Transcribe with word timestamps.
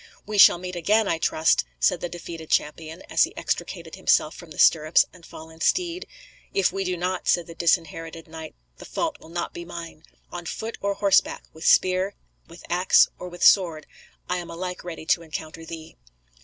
"We 0.25 0.39
shall 0.39 0.57
meet 0.57 0.75
again, 0.75 1.07
I 1.07 1.19
trust," 1.19 1.63
said 1.79 2.01
the 2.01 2.09
defeated 2.09 2.49
champion, 2.49 3.03
as 3.07 3.23
he 3.25 3.37
extricated 3.37 3.93
himself 3.93 4.33
from 4.33 4.49
the 4.49 4.57
stirrups 4.57 5.05
and 5.13 5.23
fallen 5.23 5.61
steed. 5.61 6.07
"If 6.55 6.71
we 6.73 6.83
do 6.83 6.97
not," 6.97 7.27
said 7.27 7.45
the 7.45 7.53
Disinherited 7.53 8.27
Knight, 8.27 8.55
"the 8.77 8.85
fault 8.85 9.17
will 9.19 9.29
not 9.29 9.53
be 9.53 9.63
mine. 9.63 10.01
On 10.31 10.47
foot 10.47 10.79
or 10.81 10.95
horseback, 10.95 11.43
with 11.53 11.67
spear, 11.67 12.15
with 12.47 12.63
axe, 12.67 13.09
or 13.19 13.29
with 13.29 13.43
sword, 13.43 13.85
I 14.27 14.37
am 14.37 14.49
alike 14.49 14.83
ready 14.83 15.05
to 15.05 15.21
encounter 15.21 15.65
thee." 15.67 15.97